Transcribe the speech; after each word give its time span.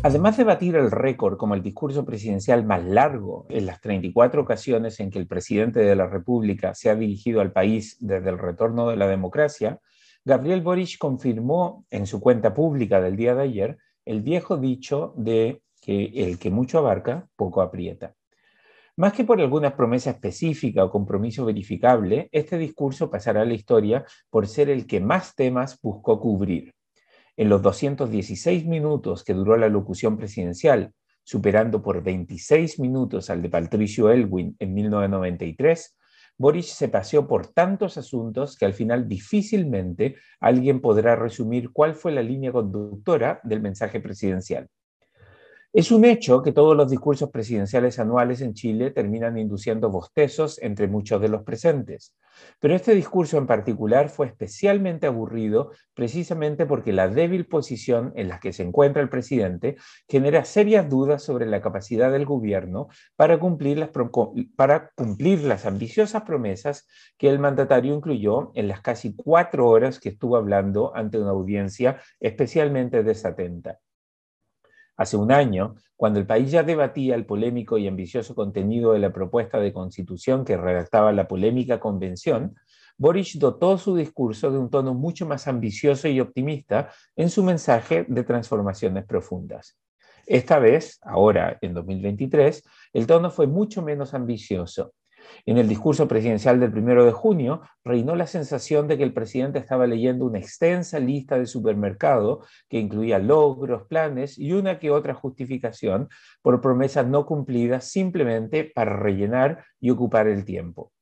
Además 0.00 0.36
de 0.36 0.44
batir 0.44 0.76
el 0.76 0.92
récord 0.92 1.36
como 1.36 1.56
el 1.56 1.62
discurso 1.62 2.04
presidencial 2.04 2.64
más 2.64 2.84
largo 2.84 3.46
en 3.48 3.66
las 3.66 3.80
34 3.80 4.42
ocasiones 4.42 5.00
en 5.00 5.10
que 5.10 5.18
el 5.18 5.26
presidente 5.26 5.80
de 5.80 5.96
la 5.96 6.06
República 6.06 6.72
se 6.74 6.88
ha 6.88 6.94
dirigido 6.94 7.40
al 7.40 7.50
país 7.50 7.96
desde 7.98 8.30
el 8.30 8.38
retorno 8.38 8.88
de 8.88 8.96
la 8.96 9.08
democracia, 9.08 9.80
Gabriel 10.24 10.62
Boric 10.62 10.98
confirmó 10.98 11.84
en 11.90 12.06
su 12.06 12.20
cuenta 12.20 12.54
pública 12.54 13.00
del 13.00 13.16
día 13.16 13.34
de 13.34 13.42
ayer 13.42 13.78
el 14.04 14.22
viejo 14.22 14.56
dicho 14.56 15.14
de 15.16 15.62
que 15.82 16.12
el 16.14 16.38
que 16.38 16.50
mucho 16.50 16.78
abarca, 16.78 17.26
poco 17.34 17.60
aprieta. 17.60 18.14
Más 18.96 19.12
que 19.12 19.24
por 19.24 19.40
alguna 19.40 19.76
promesa 19.76 20.10
específica 20.10 20.84
o 20.84 20.90
compromiso 20.90 21.44
verificable, 21.44 22.28
este 22.30 22.56
discurso 22.56 23.10
pasará 23.10 23.42
a 23.42 23.44
la 23.44 23.54
historia 23.54 24.04
por 24.30 24.46
ser 24.46 24.70
el 24.70 24.86
que 24.86 25.00
más 25.00 25.34
temas 25.34 25.76
buscó 25.82 26.20
cubrir 26.20 26.72
en 27.38 27.48
los 27.48 27.62
216 27.62 28.66
minutos 28.66 29.22
que 29.22 29.32
duró 29.32 29.56
la 29.56 29.68
locución 29.68 30.16
presidencial, 30.16 30.92
superando 31.22 31.80
por 31.80 32.02
26 32.02 32.80
minutos 32.80 33.30
al 33.30 33.42
de 33.42 33.48
Patricio 33.48 34.10
Elwin 34.10 34.56
en 34.58 34.74
1993, 34.74 35.96
Boris 36.36 36.66
se 36.70 36.88
paseó 36.88 37.28
por 37.28 37.46
tantos 37.46 37.96
asuntos 37.96 38.56
que 38.56 38.64
al 38.64 38.74
final 38.74 39.06
difícilmente 39.06 40.16
alguien 40.40 40.80
podrá 40.80 41.14
resumir 41.14 41.70
cuál 41.70 41.94
fue 41.94 42.10
la 42.10 42.22
línea 42.22 42.50
conductora 42.50 43.40
del 43.44 43.60
mensaje 43.60 44.00
presidencial. 44.00 44.68
Es 45.72 45.92
un 45.92 46.06
hecho 46.06 46.42
que 46.42 46.50
todos 46.50 46.76
los 46.76 46.90
discursos 46.90 47.30
presidenciales 47.30 48.00
anuales 48.00 48.40
en 48.40 48.54
Chile 48.54 48.90
terminan 48.90 49.38
induciendo 49.38 49.90
bostezos 49.90 50.60
entre 50.60 50.88
muchos 50.88 51.20
de 51.20 51.28
los 51.28 51.44
presentes, 51.44 52.16
pero 52.60 52.74
este 52.74 52.94
discurso 52.94 53.38
en 53.38 53.46
particular 53.46 54.08
fue 54.08 54.26
especialmente 54.26 55.06
aburrido 55.06 55.72
precisamente 55.94 56.66
porque 56.66 56.92
la 56.92 57.08
débil 57.08 57.46
posición 57.46 58.12
en 58.16 58.28
la 58.28 58.40
que 58.40 58.52
se 58.52 58.62
encuentra 58.62 59.02
el 59.02 59.08
presidente 59.08 59.76
genera 60.08 60.44
serias 60.44 60.88
dudas 60.88 61.22
sobre 61.22 61.46
la 61.46 61.60
capacidad 61.60 62.10
del 62.10 62.24
gobierno 62.24 62.88
para 63.16 63.38
cumplir 63.38 63.78
las, 63.78 63.90
para 64.56 64.90
cumplir 64.94 65.44
las 65.44 65.66
ambiciosas 65.66 66.22
promesas 66.22 66.86
que 67.16 67.28
el 67.28 67.38
mandatario 67.38 67.94
incluyó 67.94 68.52
en 68.54 68.68
las 68.68 68.80
casi 68.80 69.14
cuatro 69.14 69.68
horas 69.68 70.00
que 70.00 70.08
estuvo 70.08 70.36
hablando 70.36 70.94
ante 70.94 71.18
una 71.18 71.30
audiencia 71.30 72.00
especialmente 72.20 73.02
desatenta. 73.02 73.78
Hace 74.98 75.16
un 75.16 75.30
año, 75.30 75.76
cuando 75.96 76.18
el 76.18 76.26
país 76.26 76.50
ya 76.50 76.64
debatía 76.64 77.14
el 77.14 77.24
polémico 77.24 77.78
y 77.78 77.86
ambicioso 77.86 78.34
contenido 78.34 78.92
de 78.92 78.98
la 78.98 79.12
propuesta 79.12 79.60
de 79.60 79.72
constitución 79.72 80.44
que 80.44 80.56
redactaba 80.56 81.12
la 81.12 81.28
polémica 81.28 81.78
convención, 81.78 82.56
Boric 82.96 83.34
dotó 83.34 83.78
su 83.78 83.94
discurso 83.94 84.50
de 84.50 84.58
un 84.58 84.70
tono 84.70 84.94
mucho 84.94 85.24
más 85.24 85.46
ambicioso 85.46 86.08
y 86.08 86.18
optimista 86.18 86.90
en 87.14 87.30
su 87.30 87.44
mensaje 87.44 88.06
de 88.08 88.24
transformaciones 88.24 89.06
profundas. 89.06 89.78
Esta 90.26 90.58
vez, 90.58 90.98
ahora 91.02 91.58
en 91.60 91.74
2023, 91.74 92.64
el 92.92 93.06
tono 93.06 93.30
fue 93.30 93.46
mucho 93.46 93.82
menos 93.82 94.14
ambicioso 94.14 94.94
en 95.46 95.58
el 95.58 95.68
discurso 95.68 96.08
presidencial 96.08 96.60
del 96.60 96.72
primero 96.72 97.04
de 97.04 97.12
junio, 97.12 97.62
reinó 97.84 98.16
la 98.16 98.26
sensación 98.26 98.88
de 98.88 98.96
que 98.96 99.04
el 99.04 99.12
presidente 99.12 99.58
estaba 99.58 99.86
leyendo 99.86 100.26
una 100.26 100.38
extensa 100.38 100.98
lista 100.98 101.38
de 101.38 101.46
supermercado 101.46 102.44
que 102.68 102.78
incluía 102.78 103.18
logros, 103.18 103.86
planes 103.88 104.38
y 104.38 104.52
una 104.52 104.78
que 104.78 104.90
otra 104.90 105.14
justificación 105.14 106.08
por 106.42 106.60
promesas 106.60 107.06
no 107.06 107.26
cumplidas 107.26 107.84
simplemente 107.84 108.70
para 108.74 108.96
rellenar 108.96 109.64
y 109.80 109.90
ocupar 109.90 110.26
el 110.28 110.44
tiempo. 110.44 110.92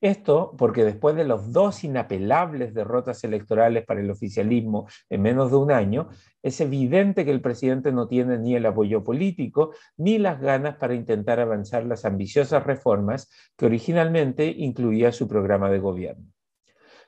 Esto 0.00 0.54
porque 0.56 0.82
después 0.82 1.14
de 1.14 1.24
las 1.24 1.52
dos 1.52 1.84
inapelables 1.84 2.72
derrotas 2.72 3.22
electorales 3.22 3.84
para 3.84 4.00
el 4.00 4.10
oficialismo 4.10 4.88
en 5.10 5.20
menos 5.20 5.50
de 5.50 5.58
un 5.58 5.70
año, 5.70 6.08
es 6.42 6.60
evidente 6.62 7.26
que 7.26 7.30
el 7.30 7.42
presidente 7.42 7.92
no 7.92 8.08
tiene 8.08 8.38
ni 8.38 8.54
el 8.54 8.64
apoyo 8.64 9.04
político 9.04 9.74
ni 9.98 10.18
las 10.18 10.40
ganas 10.40 10.76
para 10.76 10.94
intentar 10.94 11.38
avanzar 11.38 11.84
las 11.84 12.06
ambiciosas 12.06 12.64
reformas 12.64 13.30
que 13.58 13.66
originalmente 13.66 14.46
incluía 14.46 15.12
su 15.12 15.28
programa 15.28 15.70
de 15.70 15.80
gobierno. 15.80 16.26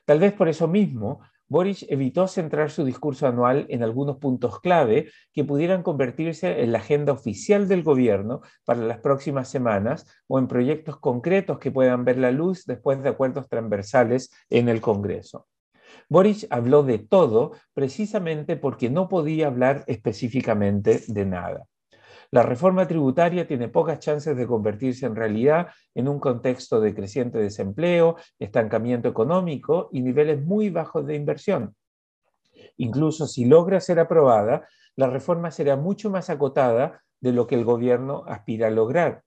Tal 0.05 0.19
vez 0.19 0.33
por 0.33 0.47
eso 0.47 0.67
mismo, 0.67 1.21
Boric 1.47 1.85
evitó 1.89 2.27
centrar 2.27 2.71
su 2.71 2.83
discurso 2.83 3.27
anual 3.27 3.65
en 3.69 3.83
algunos 3.83 4.17
puntos 4.17 4.59
clave 4.59 5.09
que 5.33 5.43
pudieran 5.43 5.83
convertirse 5.83 6.63
en 6.63 6.71
la 6.71 6.79
agenda 6.79 7.13
oficial 7.13 7.67
del 7.67 7.83
gobierno 7.83 8.41
para 8.65 8.81
las 8.81 8.99
próximas 8.99 9.49
semanas 9.49 10.07
o 10.27 10.39
en 10.39 10.47
proyectos 10.47 10.99
concretos 10.99 11.59
que 11.59 11.71
puedan 11.71 12.05
ver 12.05 12.17
la 12.17 12.31
luz 12.31 12.65
después 12.65 13.03
de 13.03 13.09
acuerdos 13.09 13.47
transversales 13.49 14.31
en 14.49 14.69
el 14.69 14.81
Congreso. 14.81 15.47
Boric 16.09 16.47
habló 16.49 16.83
de 16.83 16.99
todo 16.99 17.51
precisamente 17.73 18.55
porque 18.55 18.89
no 18.89 19.07
podía 19.07 19.47
hablar 19.47 19.83
específicamente 19.87 21.01
de 21.07 21.25
nada. 21.25 21.65
La 22.33 22.41
reforma 22.41 22.87
tributaria 22.87 23.45
tiene 23.45 23.67
pocas 23.67 23.99
chances 23.99 24.35
de 24.35 24.47
convertirse 24.47 25.05
en 25.05 25.15
realidad 25.15 25.67
en 25.93 26.07
un 26.07 26.19
contexto 26.19 26.81
de 26.81 26.95
creciente 26.95 27.37
desempleo, 27.37 28.15
estancamiento 28.39 29.07
económico 29.07 29.87
y 29.91 30.01
niveles 30.01 30.43
muy 30.43 30.71
bajos 30.71 31.05
de 31.05 31.13
inversión. 31.13 31.75
Incluso 32.77 33.27
si 33.27 33.45
logra 33.45 33.79
ser 33.79 33.99
aprobada, 33.99 34.67
la 34.95 35.11
reforma 35.11 35.51
será 35.51 35.75
mucho 35.75 36.09
más 36.09 36.31
acotada 36.31 37.03
de 37.21 37.33
lo 37.33 37.45
que 37.45 37.53
el 37.53 37.65
gobierno 37.65 38.23
aspira 38.25 38.65
a 38.65 38.71
lograr. 38.71 39.21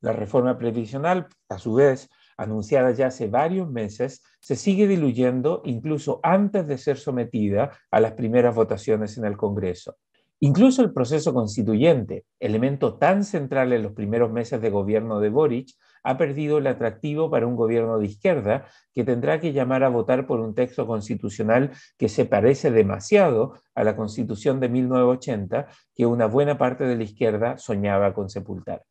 La 0.00 0.14
reforma 0.14 0.56
previsional, 0.56 1.26
a 1.50 1.58
su 1.58 1.74
vez, 1.74 2.08
anunciada 2.38 2.90
ya 2.92 3.08
hace 3.08 3.28
varios 3.28 3.70
meses, 3.70 4.22
se 4.40 4.56
sigue 4.56 4.86
diluyendo 4.86 5.60
incluso 5.66 6.20
antes 6.22 6.66
de 6.66 6.78
ser 6.78 6.96
sometida 6.96 7.72
a 7.90 8.00
las 8.00 8.12
primeras 8.12 8.54
votaciones 8.54 9.18
en 9.18 9.26
el 9.26 9.36
Congreso. 9.36 9.98
Incluso 10.40 10.82
el 10.82 10.92
proceso 10.92 11.32
constituyente, 11.32 12.26
elemento 12.38 12.98
tan 12.98 13.24
central 13.24 13.72
en 13.72 13.82
los 13.82 13.92
primeros 13.92 14.30
meses 14.30 14.60
de 14.60 14.68
gobierno 14.68 15.18
de 15.18 15.30
Boric, 15.30 15.70
ha 16.02 16.18
perdido 16.18 16.58
el 16.58 16.66
atractivo 16.66 17.30
para 17.30 17.46
un 17.46 17.56
gobierno 17.56 17.98
de 17.98 18.06
izquierda 18.06 18.66
que 18.94 19.02
tendrá 19.02 19.40
que 19.40 19.52
llamar 19.52 19.82
a 19.82 19.88
votar 19.88 20.26
por 20.26 20.40
un 20.40 20.54
texto 20.54 20.86
constitucional 20.86 21.72
que 21.96 22.08
se 22.08 22.26
parece 22.26 22.70
demasiado 22.70 23.54
a 23.74 23.82
la 23.82 23.96
constitución 23.96 24.60
de 24.60 24.68
1980 24.68 25.68
que 25.94 26.06
una 26.06 26.26
buena 26.26 26.58
parte 26.58 26.84
de 26.84 26.96
la 26.96 27.04
izquierda 27.04 27.56
soñaba 27.56 28.12
con 28.12 28.28
sepultar. 28.28 28.82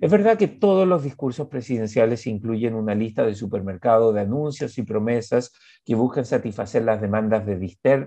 Es 0.00 0.10
verdad 0.10 0.36
que 0.36 0.48
todos 0.48 0.86
los 0.86 1.02
discursos 1.02 1.48
presidenciales 1.48 2.26
incluyen 2.26 2.74
una 2.74 2.94
lista 2.94 3.24
de 3.24 3.34
supermercado 3.34 4.12
de 4.12 4.22
anuncios 4.22 4.76
y 4.78 4.82
promesas 4.82 5.52
que 5.84 5.94
buscan 5.94 6.24
satisfacer 6.24 6.82
las 6.82 7.00
demandas 7.00 7.46
de 7.46 7.58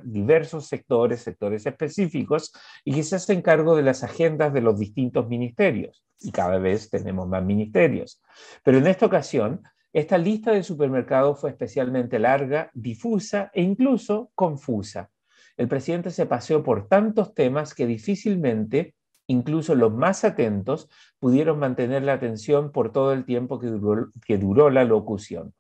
diversos 0.04 0.68
sectores, 0.68 1.22
sectores 1.22 1.66
específicos, 1.66 2.54
y 2.84 2.94
que 2.94 3.04
se 3.04 3.16
hacen 3.16 3.42
cargo 3.42 3.76
de 3.76 3.84
las 3.84 4.04
agendas 4.04 4.54
de 4.54 4.62
los 4.62 4.78
distintos 4.78 5.28
ministerios. 5.28 6.04
Y 6.20 6.32
cada 6.32 6.58
vez 6.58 6.90
tenemos 6.90 7.28
más 7.28 7.44
ministerios. 7.44 8.22
Pero 8.64 8.78
en 8.78 8.88
esta 8.88 9.06
ocasión, 9.06 9.62
esta 9.94 10.18
lista 10.18 10.52
de 10.52 10.64
supermercados 10.64 11.40
fue 11.40 11.52
especialmente 11.52 12.20
larga, 12.20 12.70
difusa 12.74 13.50
e 13.54 13.62
incluso 13.62 14.32
confusa. 14.36 15.10
El 15.58 15.70
presidente 15.70 16.12
se 16.12 16.26
paseó 16.26 16.64
por 16.64 16.90
tantos 16.90 17.34
temas 17.34 17.74
que 17.74 17.88
difícilmente 17.88 18.94
incluso 19.28 19.76
los 19.76 19.94
más 19.94 20.24
atentos 20.24 20.90
pudieron 21.20 21.60
mantener 21.60 22.04
la 22.04 22.14
atención 22.14 22.72
por 22.72 22.92
todo 22.92 23.14
el 23.14 23.26
tiempo 23.26 23.60
que 23.60 23.68
duró, 24.38 24.70
la 24.70 24.84
locución. 24.84 25.54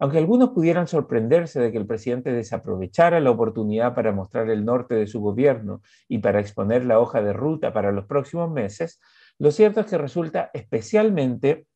Aunque 0.00 0.18
algunos 0.18 0.50
pudieran 0.50 0.86
sorprenderse 0.86 1.60
de 1.60 1.72
que 1.72 1.78
el 1.78 1.86
presidente 1.86 2.32
desaprovechara 2.32 3.18
la 3.20 3.30
oportunidad 3.30 3.94
para 3.94 4.12
mostrar 4.12 4.48
el 4.48 4.64
norte 4.64 4.94
de 4.94 5.08
su 5.08 5.20
gobierno 5.20 5.82
y 6.08 6.18
para 6.18 6.40
exponer 6.40 6.84
la 6.84 7.00
hoja 7.00 7.20
de 7.20 7.32
ruta 7.32 7.72
para 7.72 7.90
los 7.90 8.06
próximos 8.06 8.50
meses, 8.50 9.00
lo 9.38 9.50
cierto 9.50 9.80
es 9.80 9.86
que 9.86 9.98
resulta 9.98 10.50
especialmente 10.52 11.66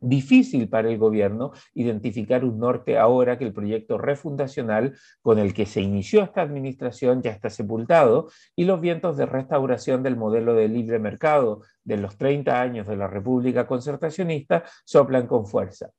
difícil 0.00 0.68
para 0.68 0.88
el 0.88 0.98
gobierno 0.98 1.52
identificar 1.74 2.44
un 2.44 2.58
norte 2.58 2.98
ahora 2.98 3.38
que 3.38 3.44
el 3.44 3.52
proyecto 3.52 3.98
refundacional 3.98 4.96
con 5.22 5.38
el 5.38 5.54
que 5.54 5.66
se 5.66 5.80
inició 5.80 6.22
esta 6.22 6.42
administración 6.42 7.22
ya 7.22 7.30
está 7.30 7.50
sepultado 7.50 8.28
y 8.54 8.64
los 8.64 8.80
vientos 8.80 9.16
de 9.16 9.26
restauración 9.26 10.02
del 10.02 10.16
modelo 10.16 10.54
de 10.54 10.68
libre 10.68 10.98
mercado 10.98 11.62
de 11.84 11.96
los 11.96 12.16
30 12.16 12.60
años 12.60 12.86
de 12.86 12.96
la 12.96 13.06
República 13.06 13.66
Concertacionista 13.66 14.64
soplan 14.84 15.26
con 15.26 15.46
fuerza. 15.46 15.90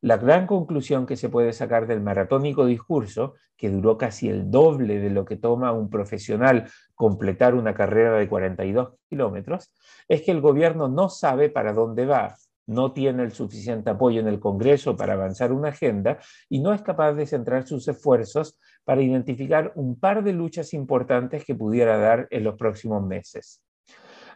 La 0.00 0.16
gran 0.16 0.46
conclusión 0.46 1.06
que 1.06 1.16
se 1.16 1.28
puede 1.28 1.52
sacar 1.52 1.88
del 1.88 2.00
maratónico 2.00 2.64
discurso, 2.66 3.34
que 3.56 3.68
duró 3.68 3.98
casi 3.98 4.28
el 4.28 4.48
doble 4.48 5.00
de 5.00 5.10
lo 5.10 5.24
que 5.24 5.36
toma 5.36 5.72
un 5.72 5.90
profesional 5.90 6.70
completar 6.94 7.56
una 7.56 7.74
carrera 7.74 8.16
de 8.16 8.28
42 8.28 8.90
kilómetros, 9.08 9.72
es 10.06 10.22
que 10.22 10.30
el 10.30 10.40
gobierno 10.40 10.88
no 10.88 11.08
sabe 11.08 11.50
para 11.50 11.72
dónde 11.72 12.06
va 12.06 12.36
no 12.68 12.92
tiene 12.92 13.22
el 13.22 13.32
suficiente 13.32 13.90
apoyo 13.90 14.20
en 14.20 14.28
el 14.28 14.38
Congreso 14.38 14.94
para 14.94 15.14
avanzar 15.14 15.52
una 15.52 15.70
agenda 15.70 16.18
y 16.48 16.60
no 16.60 16.72
es 16.72 16.82
capaz 16.82 17.14
de 17.14 17.26
centrar 17.26 17.66
sus 17.66 17.88
esfuerzos 17.88 18.58
para 18.84 19.02
identificar 19.02 19.72
un 19.74 19.98
par 19.98 20.22
de 20.22 20.34
luchas 20.34 20.74
importantes 20.74 21.44
que 21.44 21.54
pudiera 21.54 21.96
dar 21.96 22.28
en 22.30 22.44
los 22.44 22.56
próximos 22.56 23.04
meses. 23.04 23.62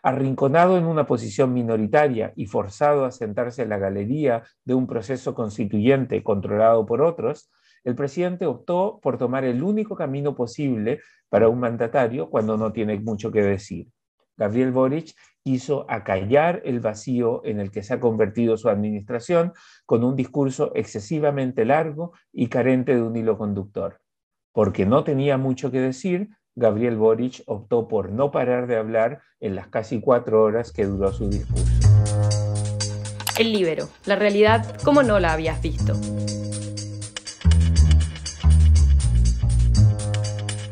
Arrinconado 0.03 0.79
en 0.79 0.87
una 0.87 1.07
posición 1.07 1.53
minoritaria 1.53 2.33
y 2.35 2.47
forzado 2.47 3.05
a 3.05 3.13
sentarse 3.13 3.63
en 3.63 3.69
la 3.69 3.79
galería 3.79 4.43
de 4.65 4.75
un 4.75 4.87
proceso 4.87 5.35
constituyente 5.35 6.25
controlado 6.25 6.87
por 6.87 7.03
otros, 7.03 7.51
el 7.85 7.95
presidente 7.95 8.47
optó 8.47 8.99
por 9.03 9.19
tomar 9.19 9.45
el 9.45 9.63
único 9.63 9.95
camino 9.95 10.35
posible 10.35 11.01
para 11.29 11.49
un 11.49 11.61
mandatario 11.61 12.31
cuando 12.31 12.57
no 12.57 12.73
tiene 12.73 12.99
mucho 12.99 13.31
que 13.31 13.43
decir. 13.43 13.89
Gabriel 14.37 14.73
Boric 14.73 15.15
quiso 15.43 15.87
acallar 15.89 16.63
el 16.65 16.81
vacío 16.81 17.45
en 17.45 17.61
el 17.61 17.71
que 17.71 17.83
se 17.83 17.95
ha 17.95 18.01
convertido 18.01 18.57
su 18.57 18.69
administración 18.69 19.53
con 19.87 20.05
un 20.05 20.17
discurso 20.17 20.73
excesivamente 20.75 21.65
largo 21.65 22.13
y 22.33 22.49
carente 22.49 22.95
de 22.95 23.03
un 23.03 23.17
hilo 23.17 23.37
conductor. 23.37 24.01
Porque 24.53 24.87
no 24.87 25.05
tenía 25.05 25.39
mucho 25.39 25.71
que 25.71 25.81
decir, 25.81 26.31
Gabriel 26.55 26.97
Boric 26.97 27.43
optó 27.47 27.89
por 27.89 28.13
no 28.13 28.31
parar 28.31 28.67
de 28.67 28.77
hablar 28.77 29.23
en 29.41 29.55
las 29.55 29.69
casi 29.69 30.01
cuatro 30.01 30.43
horas 30.43 30.73
que 30.73 30.85
duró 30.85 31.13
su 31.13 31.29
discurso. 31.29 31.73
El 33.39 33.53
libero, 33.53 33.89
la 34.05 34.17
realidad 34.17 34.77
como 34.85 35.03
no 35.03 35.19
la 35.19 35.33
habías 35.33 35.63
visto. 35.63 35.95